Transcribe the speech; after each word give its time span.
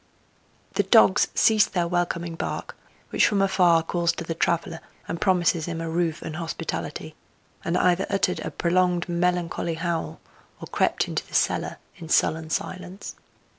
The 0.73 0.81
dogs 0.81 1.27
ceased 1.35 1.73
their 1.73 1.87
welcoming 1.87 2.33
bark, 2.33 2.75
which 3.11 3.27
from 3.27 3.39
afar 3.39 3.83
calls 3.83 4.11
to 4.13 4.23
the 4.23 4.33
traveller 4.33 4.79
and 5.07 5.21
promises 5.21 5.65
him 5.67 5.79
a 5.79 5.87
roof 5.91 6.23
and 6.23 6.37
hospitality, 6.37 7.13
and 7.63 7.77
either 7.77 8.07
uttered 8.09 8.39
a 8.39 8.49
prolonged 8.49 9.07
melancholy 9.07 9.75
howl, 9.75 10.19
or 10.59 10.65
crept 10.69 11.07
into 11.07 11.27
the 11.27 11.35
cellar 11.35 11.77
in 11.97 12.09
sullen 12.09 12.49
silence. 12.49 13.13